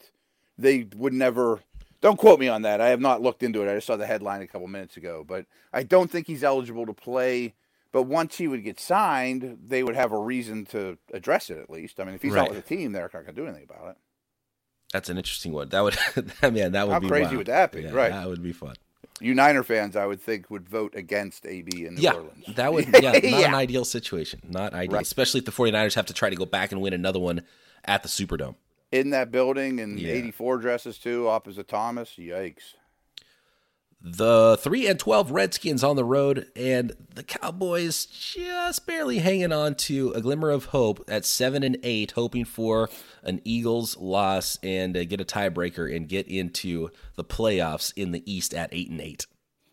[0.59, 1.61] they would never.
[2.01, 2.81] Don't quote me on that.
[2.81, 3.71] I have not looked into it.
[3.71, 6.87] I just saw the headline a couple minutes ago, but I don't think he's eligible
[6.87, 7.55] to play.
[7.93, 11.69] But once he would get signed, they would have a reason to address it at
[11.71, 12.01] least.
[12.01, 12.43] I mean, if he's Right.
[12.43, 13.97] not with the team, they're not going to do anything about it.
[14.93, 15.69] That's an interesting one.
[15.69, 15.97] That would,
[16.43, 17.37] man, that would How be crazy wild.
[17.37, 17.83] would that be?
[17.83, 18.11] Yeah, Right.
[18.13, 18.75] That would be fun.
[19.21, 22.45] You Niner fans, I would think, would vote against AB in New yeah, Orleans.
[22.57, 24.41] that would yeah, not an ideal situation.
[24.49, 25.03] Not ideal, Right.
[25.03, 27.43] especially if the 49ers have to try to go back and win another one
[27.85, 28.57] at the Superdome.
[28.91, 30.13] in that building and Yeah.
[30.13, 32.15] 84 dresses too, opposite Thomas.
[32.19, 32.75] Yikes.
[34.05, 39.77] The 3 and 12 Redskins on the road and the Cowboys just barely hanging on
[39.77, 42.91] to a glimmer of hope at 7 and 8 hoping for
[43.23, 48.29] an Eagles loss and uh, get a tiebreaker and get into the playoffs in the
[48.31, 49.27] East at 8 and 8.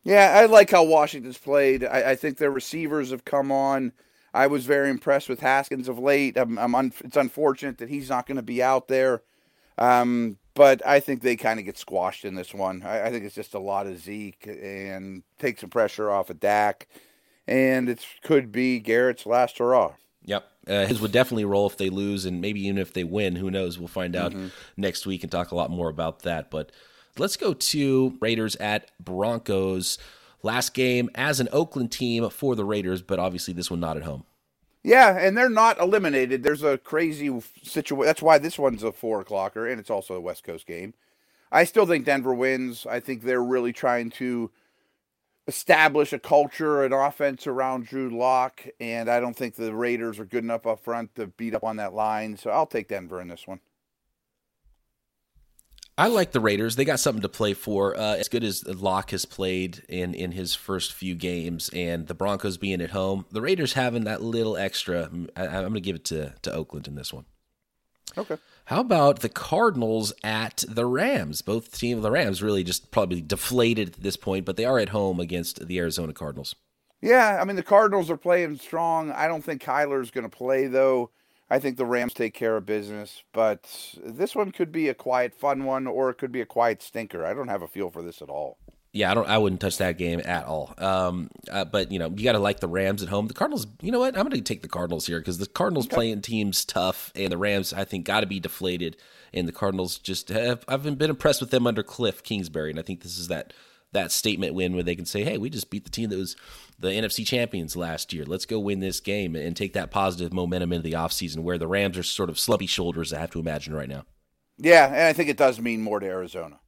[0.04, 1.84] Yeah, I like how Washington's played.
[1.84, 3.94] I, I think their receivers have come on.
[4.34, 6.38] I was very impressed with Haskins of late.
[6.38, 9.24] I'm, I'm un, it's unfortunate that he's not going to be out there,
[9.80, 12.84] um, but I think they kind of get squashed in this one.
[12.84, 16.41] I, I think it's just a lot of Zeke and take some pressure off of
[16.41, 16.89] Dak,
[17.48, 19.93] and it could be Garrett's last hurrah.
[20.26, 20.43] Yep.
[20.67, 23.38] Uh, his would definitely roll if they lose, and maybe even if they win.
[23.38, 23.80] Who knows?
[23.80, 24.34] We'll find out
[24.76, 26.52] next week and talk a lot more about that.
[26.52, 26.74] But
[27.17, 29.98] let's go to Raiders at Broncos.
[30.43, 34.04] Last game as an Oakland team for the Raiders, but obviously this one not at
[34.04, 34.26] home.
[34.84, 36.44] Yeah, and they're not eliminated.
[36.44, 37.30] There's a crazy
[37.63, 38.06] situation.
[38.06, 40.94] That's why this one's a four o'clocker, and it's also a West Coast game.
[41.52, 42.86] I still think Denver wins.
[42.86, 44.52] I think they're really trying to
[45.48, 50.26] establish a culture, an offense around Drew Lock, and I don't think the Raiders are
[50.26, 52.38] good enough up front to beat up on that line.
[52.38, 53.60] So I'll take Denver in this one.
[56.00, 56.78] I like the Raiders.
[56.78, 57.94] They got something to play for.
[57.94, 62.14] Uh, as good as Lock has played in in his first few games, and the
[62.14, 65.10] Broncos being at home, the Raiders having that little extra.
[65.36, 67.26] I, I'm going to give it to to Oakland in this one.
[68.18, 68.38] Okay.
[68.66, 71.42] How about the Cardinals at the Rams?
[71.42, 74.80] Both team of the Rams really just probably deflated at this point, but they are
[74.80, 76.56] at home against the Arizona Cardinals.
[77.02, 79.12] Yeah, I mean the Cardinals are playing strong.
[79.12, 81.12] I don't think Kyler's going to play though.
[81.50, 85.34] I think the Rams take care of business, but this one could be a quiet,
[85.34, 87.26] fun one, or it could be a quiet stinker.
[87.26, 88.58] I don't have a feel for this at all.
[88.92, 89.28] Yeah, I don't.
[89.28, 90.74] I wouldn't touch that game at all.
[90.80, 93.28] Um, uh, but you know, you got to like the Rams at home.
[93.28, 93.68] The Cardinals.
[93.82, 94.18] You know what?
[94.18, 97.38] I'm going to take the Cardinals here because the Cardinals playing teams tough, and the
[97.38, 98.98] Rams I think got to be deflated.
[99.32, 100.66] And the Cardinals just have.
[100.68, 103.54] I've been impressed with them under Cliff Kingsbury, and I think this is that
[103.91, 106.36] that statement win where they can say, "Hey, we just beat the team that was
[106.78, 108.25] the NFC champions last year.
[108.25, 111.67] Let's go win this game and take that positive momentum into the offseason where the
[111.67, 113.12] Rams are sort of slumpy shoulders.
[113.12, 114.06] I have to imagine right now.
[114.58, 116.60] Yeah, and I think it does mean more to Arizona.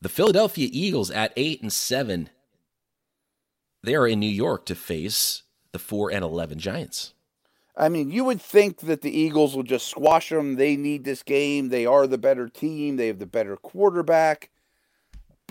[0.00, 2.30] The Philadelphia Eagles at eight and seven.
[3.82, 7.14] They are in New York to face the four and eleven Giants.
[7.76, 10.56] I mean, you would think that the Eagles will just squash them.
[10.56, 11.68] They need this game.
[11.68, 12.96] They are the better team.
[12.96, 14.50] They have the better quarterback.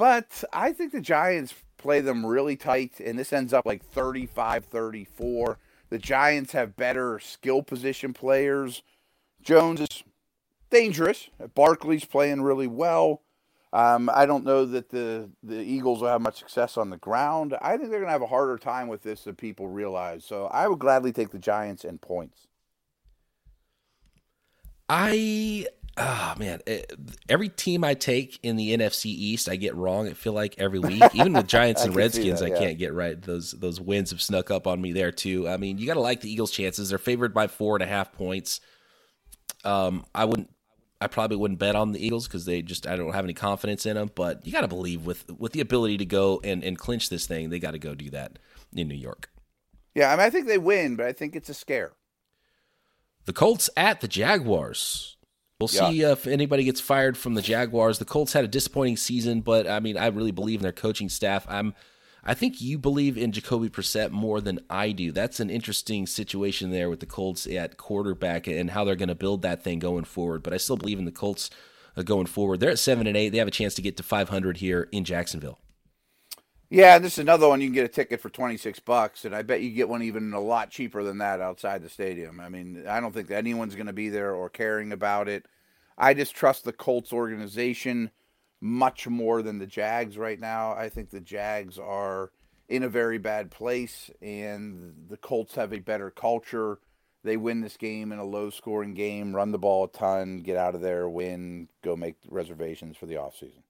[0.02, 4.66] But I think the Giants play them really tight, and this ends up like 35
[4.66, 5.60] 34.
[5.92, 8.82] The Giants have better skill position players.
[9.44, 10.04] Jones is
[10.72, 11.30] dangerous.
[11.54, 13.22] Barkley's playing really well.
[13.74, 17.56] Um, I don't know that the, the Eagles will have much success on the ground.
[17.62, 20.26] I think they're going to have a harder time with this than people realize.
[20.26, 22.48] So I would gladly take the Giants and points.
[24.90, 26.82] I oh man, eh,
[27.30, 30.08] every team I take in the NFC East, I get wrong.
[30.08, 33.22] I feel like every week, even with Giants and Redskins, that, I can't get right.
[33.22, 35.48] Those those wins have snuck up on me there too.
[35.48, 36.90] I mean, you got to like the Eagles' chances.
[36.90, 38.62] They're favored by four and a half points.
[39.64, 40.50] Um, I wouldn't.
[41.00, 43.86] I probably wouldn't bet on the Eagles because they just I don't have any confidence
[43.86, 44.12] in them.
[44.14, 47.26] But you got to believe with with the ability to go and and clinch this
[47.26, 48.40] thing, they got to go do that
[48.74, 49.30] in New York.
[49.94, 51.92] Yeah, I mean, I think they win, but I think it's a scare.
[53.26, 55.18] The Colts at the Jaguars.
[55.62, 55.90] We'll Yeah.
[55.90, 58.00] see if anybody gets fired from the Jaguars.
[58.00, 61.08] The Colts had a disappointing season, but I mean, I really believe in their coaching
[61.10, 61.46] staff.
[61.48, 61.74] I'm,
[62.24, 65.12] I think you believe in Jacoby Brissett more than I do.
[65.12, 69.16] That's an interesting situation there with the Colts at quarterback and how they're going to
[69.16, 70.44] build that thing going forward.
[70.44, 71.50] But I still believe in the Colts
[71.98, 72.60] uh, going forward.
[72.60, 73.30] They're at seven and eight.
[73.30, 75.60] They have a chance to get to 500 here in Jacksonville.
[76.74, 79.42] Yeah, this is another one you can get a ticket for 26 bucks, and I
[79.42, 82.40] bet you get one even a lot cheaper than that outside the stadium.
[82.40, 85.48] I mean, I don't think anyone's going to be there or caring about it.
[85.98, 88.12] I just trust the Colts organization
[88.62, 90.72] much more than the Jags right now.
[90.72, 92.32] I think the Jags are
[92.70, 96.80] in a very bad place, and the Colts have a better culture.
[97.22, 100.56] They win this game in a low scoring game, run the ball a ton, get
[100.56, 103.64] out of there, win, go make reservations for the offseason.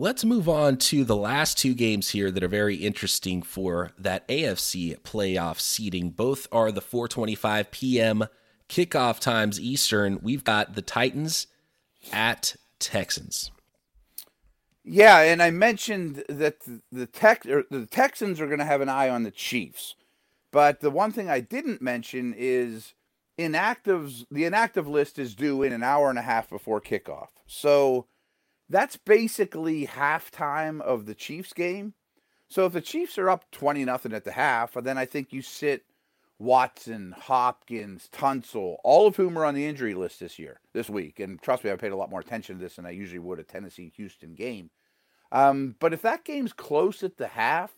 [0.00, 4.28] Let's move on to the last two games here that are very interesting for that
[4.28, 6.10] AFC playoff seeding.
[6.10, 8.26] Both are the 4:25 p.m.
[8.68, 10.20] kickoff times Eastern.
[10.22, 11.48] We've got the Titans
[12.12, 13.50] at Texans.
[14.84, 16.58] Yeah, and I mentioned that
[16.92, 19.96] the, Tex, er, the Texans are going to have an eye on the Chiefs.
[20.52, 22.94] But the one thing I didn't mention is
[23.36, 24.24] inactives.
[24.30, 27.30] The inactive list is due in an hour and a half before kickoff.
[27.48, 28.06] So
[28.68, 31.94] that's basically halftime of the Chiefs game.
[32.48, 35.42] So if the Chiefs are up 20 nothing at the half, then I think you
[35.42, 35.84] sit
[36.38, 41.18] Watson, Hopkins, Tunsil, all of whom are on the injury list this year, this week.
[41.18, 43.40] And trust me, I paid a lot more attention to this than I usually would
[43.40, 44.70] a Tennessee Houston game.
[45.32, 47.72] Um, but if that game's close at the half,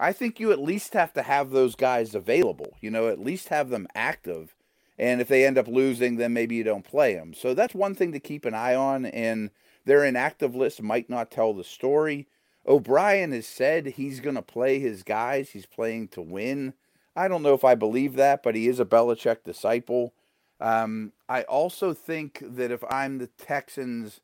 [0.00, 2.76] I think you at least have to have those guys available.
[2.80, 4.56] You know, at least have them active.
[4.98, 7.34] And if they end up losing, then maybe you don't play them.
[7.34, 9.06] So that's one thing to keep an eye on.
[9.06, 9.50] And
[9.84, 12.28] their inactive list might not tell the story.
[12.66, 15.50] O'Brien has said he's going to play his guys.
[15.50, 16.74] He's playing to win.
[17.16, 20.14] I don't know if I believe that, but he is a Belichick disciple.
[20.60, 24.20] Um, I also think that if I'm the Texans,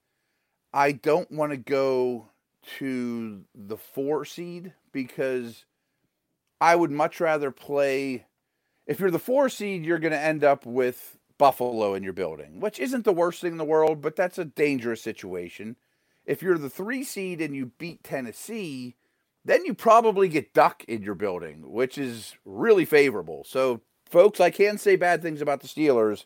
[0.72, 2.28] I don't want to go
[2.78, 5.64] to the four seed because
[6.60, 8.26] I would much rather play.
[8.86, 12.60] If you're the four seed, you're going to end up with Buffalo in your building,
[12.60, 15.76] which isn't the worst thing in the world, but that's a dangerous situation.
[16.26, 18.96] If you're the three seed and you beat Tennessee,
[19.44, 23.44] then you probably get Duck in your building, which is really favorable.
[23.44, 26.24] So, folks, I can say bad things about the Steelers.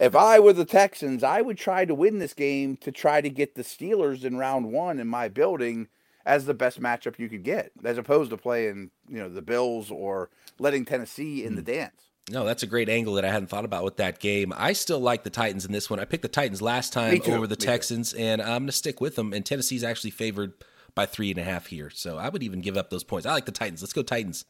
[0.00, 3.30] if I were the Texans, I would try to win this game to try to
[3.30, 5.88] get the Steelers in round one in my building
[6.24, 9.92] as the best matchup you could get, as opposed to playing, you know, the Bills
[9.92, 11.66] or letting Tennessee in the hmm.
[11.66, 12.02] dance.
[12.30, 14.52] No, that's a great angle that I hadn't thought about with that game.
[14.56, 16.00] I still like the Titans in this one.
[16.00, 18.18] I picked the Titans last time over the Me Texans, too.
[18.18, 19.32] and I'm going to stick with them.
[19.32, 20.54] And Tennessee's actually favored
[20.96, 23.26] by three and a half here, so I would even give up those points.
[23.26, 23.82] I like the Titans.
[23.82, 24.44] Let's go Titans.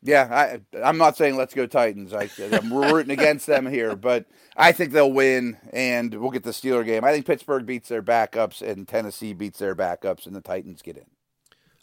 [0.00, 2.14] Yeah, I, I'm not saying let's go Titans.
[2.14, 6.50] I, am rooting against them here, but I think they'll win, and we'll get the
[6.50, 7.04] Steeler game.
[7.04, 10.96] I think Pittsburgh beats their backups, and Tennessee beats their backups, and the Titans get
[10.96, 11.06] in.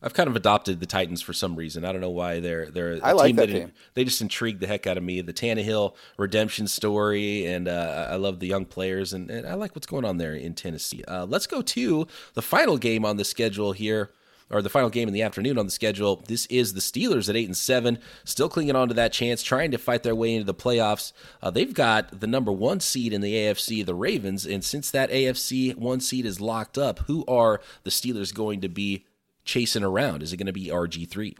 [0.05, 1.83] I've kind of adopted the Titans for some reason.
[1.83, 3.71] I don't know why they're they're a I like that, that team.
[3.95, 5.21] they just intrigue the heck out of me.
[5.21, 9.75] The Tannehill redemption story, and uh, I love the young players, and, and, I like
[9.75, 11.03] what's going on there in Tennessee.
[11.07, 14.11] Uh, let's go to the final game on the schedule here
[14.51, 16.23] or the final game in the afternoon on the schedule.
[16.27, 19.71] This is the Steelers at eight and seven, still clinging on to that chance, trying
[19.71, 21.13] to fight their way into the playoffs.
[21.41, 25.09] Uh, they've got the number one seed in the AFC, the Ravens, and since that
[25.09, 29.05] AFC one seed is locked up, who are the Steelers going to be
[29.45, 30.23] chasing around?
[30.23, 31.37] Is it going to be RG3?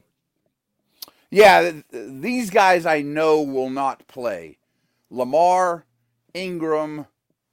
[1.29, 4.57] Yeah, these guys I know will not play.
[5.09, 5.85] Lamar,
[6.33, 7.07] Ingram,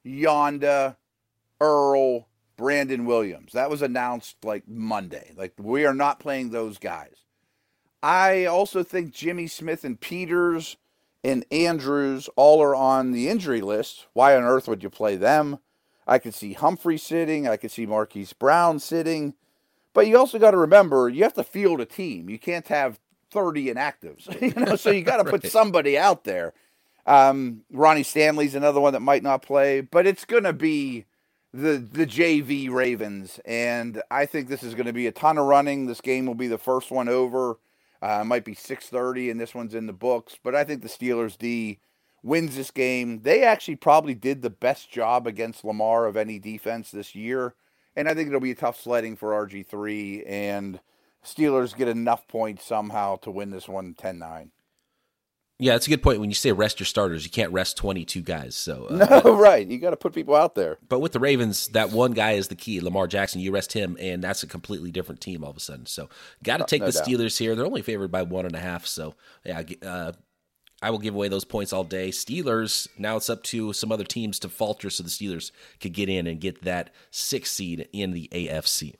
[0.06, 0.96] Yanda,
[1.60, 3.52] Earl, Brandon Williams.
[3.52, 5.32] That was announced like Monday.
[5.36, 7.24] Like we are not playing those guys.
[8.02, 10.76] I also think Jimmy Smith and Peters
[11.24, 14.06] and Andrews all are on the injury list.
[14.12, 15.58] Why on earth would you play them?
[16.06, 17.46] I could see Humphrey sitting.
[17.46, 19.34] I could see Marquise Brown sitting.
[19.94, 22.30] But you also got to remember, you have to field a team.
[22.30, 22.98] You can't have
[23.30, 25.52] 30 inactives, you know, so you got to put right.
[25.52, 26.52] somebody out there.
[27.06, 31.06] Um, Ronnie Stanley's another one that might not play, but it's going to be
[31.52, 35.46] the the JV Ravens, and I think this is going to be a ton of
[35.46, 35.86] running.
[35.86, 37.58] This game will be the first one over.
[38.00, 40.38] Uh, it might be 6:30, and this one's in the books.
[40.42, 41.80] But I think the Steelers D
[42.22, 43.22] wins this game.
[43.22, 47.54] They actually probably did the best job against Lamar of any defense this year
[47.96, 50.80] and I think it'll be a tough sledding for RG3 and
[51.24, 54.50] Steelers get enough points somehow to win this one 10-9.
[55.58, 56.18] Yeah, that's a good point.
[56.18, 58.56] When you say rest your starters, you can't rest 22 guys.
[58.56, 59.64] So uh, No, but, right.
[59.64, 60.78] You got to put people out there.
[60.88, 63.40] But with the Ravens, that one guy is the key, Lamar Jackson.
[63.40, 65.86] You rest him, and that's a completely different team all of a sudden.
[65.86, 66.08] So
[66.42, 67.06] got to take no the doubt.
[67.06, 67.54] Steelers here.
[67.54, 68.86] They're only favored by one and a half.
[68.86, 70.12] So yeah, uh,
[70.82, 72.10] I will give away those points all day.
[72.10, 76.08] Steelers, now it's up to some other teams to falter so the Steelers could get
[76.08, 78.94] in and get that sixth seed in the AFC.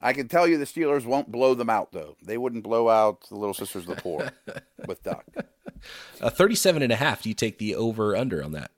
[0.00, 2.16] I can tell you the Steelers won't blow them out, though.
[2.22, 4.30] They wouldn't blow out the Little Sisters of the Poor
[4.86, 5.24] with Duck.
[6.20, 7.22] A 37 and a half.
[7.22, 8.70] Do you take the over under on that?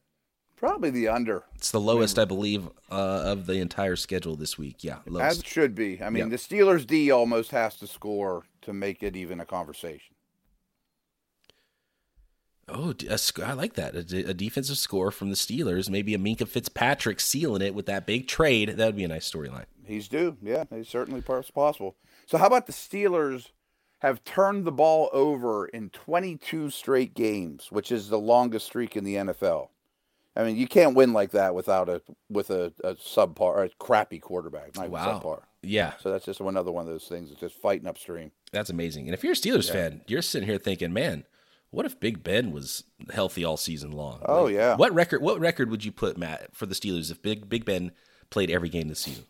[0.57, 1.45] Probably the under.
[1.55, 4.83] It's the lowest, I believe, uh, of the entire schedule this week.
[4.83, 5.31] Yeah, lowest.
[5.31, 6.03] As it should be.
[6.03, 10.17] I mean, the Steelers D almost has to score to make it even a conversation.
[12.69, 12.95] Oh,
[13.45, 13.95] I like that.
[13.95, 15.89] A, defensive score from the Steelers.
[15.89, 18.71] Maybe a Minkah Fitzpatrick sealing it with that big trade.
[18.71, 19.65] That would be a nice storyline.
[19.85, 20.37] He's due.
[20.43, 21.97] Yeah, he's certainly possible.
[22.27, 23.51] So, how about the Steelers
[24.01, 29.05] have turned the ball over in 22 straight games, which is the longest streak in
[29.05, 29.69] the NFL?
[30.37, 34.19] I mean, you can't win like that without a with a, a subpar, a crappy
[34.19, 34.77] quarterback.
[34.77, 35.21] Not wow.
[35.21, 35.43] subpar.
[35.63, 35.95] Yeah.
[36.01, 37.31] So that's just another one of those things.
[37.31, 38.31] It's just fighting upstream.
[38.53, 39.07] That's amazing.
[39.07, 39.73] And if you're a Steelers yeah.
[39.73, 41.25] fan, you're sitting here thinking, man
[41.71, 44.23] what if Big Ben was healthy all season long?
[44.25, 44.77] Oh like, yeah.
[44.77, 45.23] What record?
[45.23, 47.93] What record would you put Matt for the Steelers if Big Big Ben
[48.31, 49.25] played every game this season.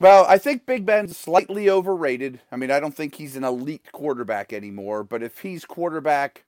[0.00, 2.40] Well, I think Big Ben's slightly overrated.
[2.52, 6.44] I mean, I don't think he's an elite quarterback anymore, but if he's quarterback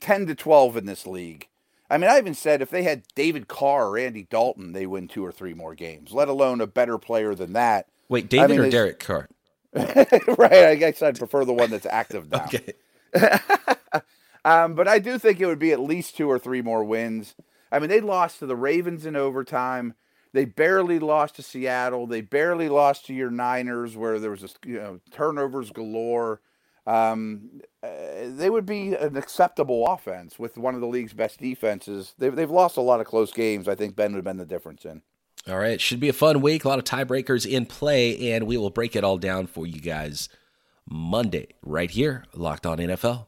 [0.00, 1.48] 10 to 12 in this league,
[1.90, 5.08] I mean, I even said if they had David Carr or Andy Dalton, they win
[5.08, 7.88] two or three more games, let alone a better player than that.
[8.08, 9.28] Wait, David I mean, or Derek Carr?
[9.74, 10.52] right.
[10.52, 12.46] I guess I'd prefer the one that's active now.
[12.46, 12.72] okay.
[14.44, 17.34] um, but I do think it would be at least two or three more wins.
[17.70, 19.94] I mean, they lost to the Ravens in overtime.
[20.32, 22.06] They barely lost to Seattle.
[22.06, 26.40] They barely lost to your Niners, where there was a, you know turnovers galore.
[26.86, 27.88] Um, uh,
[28.28, 32.14] they would be an acceptable offense with one of the league's best defenses.
[32.18, 33.68] They've they've lost a lot of close games.
[33.68, 35.02] I think Ben would have been the difference in.
[35.46, 36.64] All right, should be a fun week.
[36.64, 39.80] A lot of tiebreakers in play, and we will break it all down for you
[39.80, 40.28] guys
[40.90, 43.27] Monday right here, Locked On NFL.